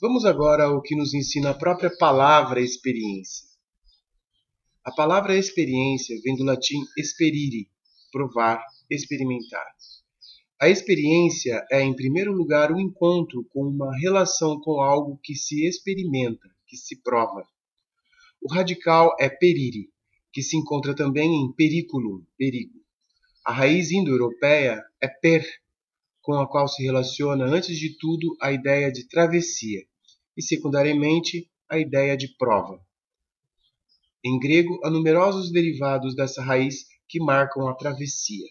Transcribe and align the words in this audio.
Vamos 0.00 0.24
agora 0.24 0.64
ao 0.64 0.80
que 0.80 0.96
nos 0.96 1.12
ensina 1.12 1.50
a 1.50 1.54
própria 1.54 1.94
palavra 1.94 2.62
experiência. 2.62 3.46
A 4.82 4.90
palavra 4.90 5.36
experiência 5.36 6.18
vem 6.24 6.34
do 6.36 6.42
latim 6.42 6.78
esperire, 6.96 7.68
provar, 8.10 8.64
experimentar. 8.88 9.66
A 10.58 10.70
experiência 10.70 11.66
é, 11.70 11.82
em 11.82 11.94
primeiro 11.94 12.32
lugar, 12.32 12.72
o 12.72 12.76
um 12.76 12.80
encontro 12.80 13.44
com 13.50 13.68
uma 13.68 13.94
relação 13.98 14.58
com 14.58 14.80
algo 14.80 15.20
que 15.22 15.34
se 15.34 15.66
experimenta, 15.66 16.48
que 16.66 16.78
se 16.78 16.96
prova. 17.02 17.46
O 18.40 18.50
radical 18.50 19.14
é 19.20 19.28
perire, 19.28 19.90
que 20.32 20.40
se 20.42 20.56
encontra 20.56 20.94
também 20.94 21.30
em 21.30 21.52
periculum, 21.52 22.24
perigo. 22.38 22.80
A 23.44 23.52
raiz 23.52 23.90
indo-europeia 23.90 24.82
é 24.98 25.08
per, 25.08 25.46
com 26.22 26.32
a 26.40 26.48
qual 26.48 26.66
se 26.68 26.82
relaciona, 26.82 27.44
antes 27.44 27.78
de 27.78 27.98
tudo, 27.98 28.34
a 28.40 28.50
ideia 28.50 28.90
de 28.90 29.06
travessia 29.06 29.89
e, 30.40 30.42
secundariamente, 30.42 31.46
a 31.68 31.78
ideia 31.78 32.16
de 32.16 32.34
prova. 32.38 32.80
Em 34.24 34.38
grego, 34.38 34.80
há 34.82 34.88
numerosos 34.90 35.52
derivados 35.52 36.16
dessa 36.16 36.42
raiz 36.42 36.86
que 37.06 37.20
marcam 37.20 37.68
a 37.68 37.74
travessia 37.74 38.46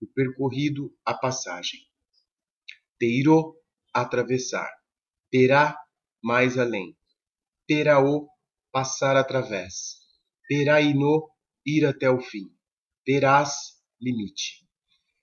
o 0.00 0.06
percorrido, 0.06 0.94
a 1.04 1.14
passagem. 1.14 1.80
Peiro, 2.98 3.56
atravessar. 3.92 4.70
Perá, 5.30 5.76
mais 6.22 6.58
além. 6.58 6.96
Peraô, 7.66 8.28
passar 8.70 9.16
através. 9.16 9.96
Peraino, 10.48 11.28
ir 11.64 11.84
até 11.84 12.10
o 12.10 12.20
fim. 12.20 12.50
Perás, 13.04 13.82
limite. 14.00 14.66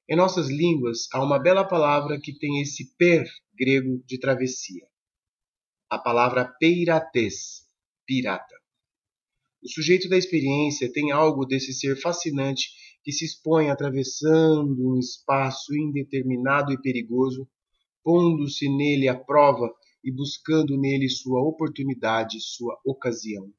Em 0.09 0.17
nossas 0.17 0.49
línguas 0.49 1.07
há 1.13 1.23
uma 1.23 1.39
bela 1.39 1.65
palavra 1.65 2.19
que 2.19 2.37
tem 2.37 2.61
esse 2.61 2.95
per 2.97 3.25
grego 3.57 4.03
de 4.05 4.19
travessia. 4.19 4.85
A 5.93 5.99
palavra 5.99 6.43
peirates, 6.43 7.67
pirata. 8.03 8.55
O 9.61 9.69
sujeito 9.69 10.09
da 10.09 10.17
experiência 10.17 10.91
tem 10.91 11.11
algo 11.11 11.45
desse 11.45 11.71
ser 11.71 11.95
fascinante 12.01 12.71
que 13.03 13.11
se 13.11 13.25
expõe 13.25 13.69
atravessando 13.69 14.89
um 14.89 14.97
espaço 14.97 15.71
indeterminado 15.75 16.73
e 16.73 16.81
perigoso, 16.81 17.47
pondo-se 18.03 18.67
nele 18.75 19.07
à 19.07 19.13
prova 19.13 19.71
e 20.03 20.11
buscando 20.11 20.75
nele 20.75 21.07
sua 21.07 21.43
oportunidade, 21.43 22.41
sua 22.41 22.75
ocasião. 22.83 23.53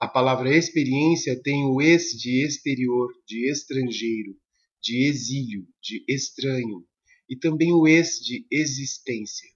A 0.00 0.08
palavra 0.08 0.56
experiência 0.56 1.38
tem 1.42 1.66
o 1.66 1.82
ex 1.82 2.12
de 2.12 2.46
exterior, 2.46 3.12
de 3.26 3.46
estrangeiro, 3.50 4.34
de 4.82 5.06
exílio, 5.06 5.68
de 5.82 6.02
estranho, 6.08 6.82
e 7.28 7.36
também 7.36 7.74
o 7.74 7.86
ex 7.86 8.20
de 8.24 8.46
existência. 8.50 9.54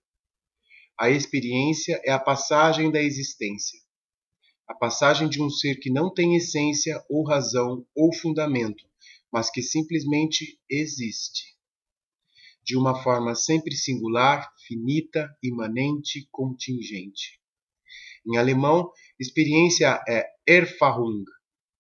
A 1.01 1.09
experiência 1.09 2.01
é 2.05 2.13
a 2.13 2.19
passagem 2.19 2.91
da 2.91 3.03
existência 3.03 3.81
a 4.71 4.75
passagem 4.77 5.29
de 5.29 5.43
um 5.43 5.51
ser 5.51 5.81
que 5.81 5.91
não 5.91 6.15
tem 6.15 6.37
essência 6.37 7.05
ou 7.11 7.27
razão 7.27 7.85
ou 7.93 8.15
fundamento, 8.15 8.85
mas 9.33 9.51
que 9.51 9.63
simplesmente 9.63 10.61
existe. 10.71 11.57
De 12.63 12.77
uma 12.77 13.03
forma 13.03 13.35
sempre 13.35 13.75
singular, 13.75 14.49
finita, 14.69 15.29
imanente, 15.43 16.29
contingente. 16.31 17.41
Em 18.25 18.37
alemão, 18.37 18.93
experiência 19.19 20.01
é 20.09 20.25
Erfahrung, 20.47 21.25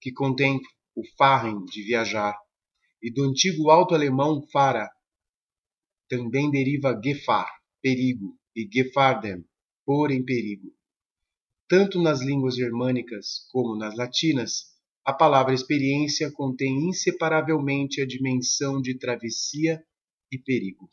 que 0.00 0.10
contém 0.10 0.58
o 0.96 1.02
Fahren, 1.16 1.64
de 1.66 1.84
viajar, 1.84 2.36
e 3.00 3.08
do 3.08 3.22
antigo 3.22 3.70
alto-alemão 3.70 4.42
Fahrer, 4.50 4.88
também 6.08 6.50
deriva 6.50 7.00
Gefahr, 7.00 7.48
perigo, 7.80 8.36
e 8.54 8.68
Gefahrden, 8.70 9.44
pôr 9.84 10.10
em 10.10 10.24
perigo. 10.24 10.72
Tanto 11.68 12.00
nas 12.02 12.20
línguas 12.20 12.56
germânicas 12.56 13.46
como 13.50 13.76
nas 13.76 13.96
latinas, 13.96 14.70
a 15.04 15.12
palavra 15.12 15.54
experiência 15.54 16.30
contém 16.32 16.88
inseparavelmente 16.88 18.00
a 18.00 18.06
dimensão 18.06 18.80
de 18.80 18.98
travessia 18.98 19.82
e 20.30 20.38
perigo. 20.38 20.88